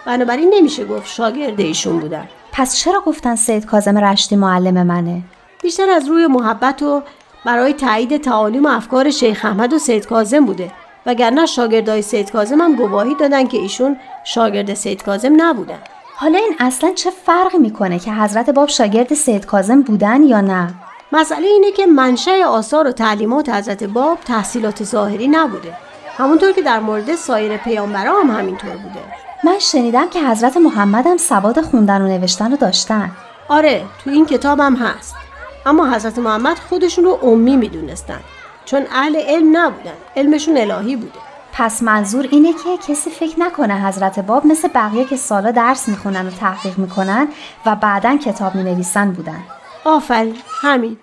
بنابراین 0.06 0.54
نمیشه 0.54 0.86
گفت 0.86 1.08
شاگرد 1.08 1.60
ایشون 1.60 2.00
بودن. 2.00 2.28
پس 2.52 2.76
چرا 2.76 3.02
گفتن 3.02 3.36
سید 3.36 3.66
کاظم 3.66 3.98
رشتی 3.98 4.36
معلم 4.36 4.88
منه؟ 4.88 5.22
بیشتر 5.64 5.90
از 5.90 6.08
روی 6.08 6.28
محبت 6.28 6.82
و 6.82 7.02
برای 7.46 7.74
تایید 7.74 8.18
تعالیم 8.18 8.66
و 8.66 8.68
افکار 8.68 9.10
شیخ 9.10 9.46
احمد 9.46 9.74
و 9.74 9.80
سید 9.80 10.08
کاظم 10.08 10.46
بوده. 10.46 10.72
وگرنه 11.06 11.46
شاگردای 11.46 12.02
سید 12.02 12.32
کاظم 12.32 12.62
هم 12.62 12.76
گواهی 12.76 13.16
دادن 13.16 13.48
که 13.48 13.58
ایشون 13.58 13.98
شاگرد 14.24 14.74
سید 14.74 15.04
کاظم 15.04 15.42
نبودن. 15.42 15.80
حالا 16.16 16.38
این 16.38 16.56
اصلا 16.60 16.92
چه 16.94 17.10
فرقی 17.10 17.58
می‌کنه 17.58 18.00
که 18.00 18.12
حضرت 18.14 18.50
باب 18.50 18.70
شاگرد 18.70 19.14
سید 19.14 19.46
کاظم 19.46 19.82
بودن 19.82 20.24
یا 20.24 20.42
نه؟ 20.42 20.74
مسئله 21.12 21.48
اینه 21.48 21.72
که 21.72 21.86
منشأ 21.86 22.44
آثار 22.46 22.88
و 22.88 22.92
تعلیمات 22.92 23.50
حضرت 23.50 23.84
باب 23.84 24.18
تحصیلات 24.26 24.84
ظاهری 24.84 25.28
نبوده. 25.28 25.74
همونطور 26.18 26.52
که 26.52 26.62
در 26.62 26.80
مورد 26.80 27.16
سایر 27.16 27.58
پیامبرا 27.58 28.20
هم 28.20 28.32
همینطور 28.32 28.72
بوده. 28.72 29.00
من 29.44 29.60
شنیدم 29.60 30.10
که 30.10 30.28
حضرت 30.28 30.58
محمد 30.58 31.08
هم 31.08 31.18
سواد 31.18 31.62
خوندن 31.62 32.02
و 32.02 32.08
نوشتن 32.08 32.52
رو 32.52 32.58
داشتن. 32.58 33.12
آره 33.50 33.84
تو 34.04 34.10
این 34.10 34.26
کتابم 34.26 34.76
هست. 34.76 35.16
اما 35.66 35.90
حضرت 35.90 36.20
محمد 36.20 36.58
خودشون 36.58 37.04
رو 37.04 37.20
امی 37.24 37.58
می‌دونستن. 37.58 38.20
چون 38.66 38.82
اهل 38.92 39.16
علم 39.16 39.58
نبودن. 39.58 39.94
علمشون 40.16 40.58
الهی 40.58 40.96
بوده. 40.96 41.20
پس 41.54 41.84
منظور 41.84 42.28
اینه 42.32 42.54
که 42.54 42.78
کسی 42.88 43.10
فکر 43.10 43.40
نکنه 43.40 43.88
حضرت 43.88 44.20
باب 44.20 44.46
مثل 44.46 44.68
بقیه 44.68 45.06
که 45.06 45.16
سالا 45.16 45.52
درس 45.52 45.90
می‌خونن 45.90 46.28
و 46.28 46.32
تحقیق 46.32 46.78
می‌کنن 46.78 47.28
و 47.66 47.76
بعدا 47.76 48.18
کتاب 48.18 48.56
می‌نویسن 48.56 49.12
بودن. 49.12 49.44
آفرین. 49.86 50.36
همین. 50.62 50.98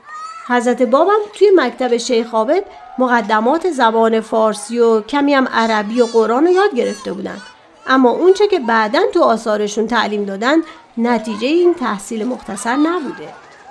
حضرت 0.48 0.82
بابم 0.82 1.18
توی 1.34 1.50
مکتب 1.56 1.96
شیخ 1.96 2.34
عابد 2.34 2.64
مقدمات 2.98 3.70
زبان 3.70 4.20
فارسی 4.20 4.78
و 4.78 5.00
کمی 5.00 5.34
هم 5.34 5.48
عربی 5.48 6.00
و 6.00 6.06
قرآن 6.06 6.46
رو 6.46 6.52
یاد 6.52 6.74
گرفته 6.74 7.12
بودن. 7.12 7.40
اما 7.86 8.10
اونچه 8.10 8.48
که 8.48 8.58
بعدا 8.58 9.00
تو 9.14 9.22
آثارشون 9.22 9.86
تعلیم 9.86 10.24
دادن 10.24 10.56
نتیجه 10.98 11.46
این 11.46 11.74
تحصیل 11.74 12.26
مختصر 12.26 12.76
نبوده. 12.76 13.28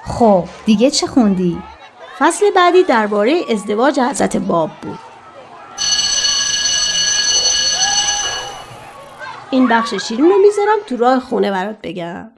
خب 0.08 0.44
دیگه 0.66 0.92
چه 0.92 1.08
خوندی؟ 1.08 1.58
فصل 2.20 2.46
بعدی 2.56 2.84
درباره 2.84 3.42
ازدواج 3.52 4.00
حضرت 4.00 4.38
باب 4.38 4.70
بود 4.82 5.00
این 9.52 9.68
بخش 9.68 9.94
شیرین 9.94 10.26
رو 10.26 10.38
می‌ذارم 10.38 10.78
تو 10.88 10.98
راه 10.98 11.20
خونه 11.20 11.52
برات 11.52 11.78
بگم 11.84 12.32